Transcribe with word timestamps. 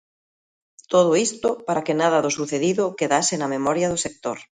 Todo 0.93 1.09
isto 1.27 1.49
para 1.67 1.83
que 1.85 1.97
nada 2.01 2.23
do 2.25 2.35
sucedido 2.37 2.95
quedase 2.99 3.33
na 3.37 3.51
memoria 3.55 3.87
do 3.93 3.99
sector. 4.05 4.37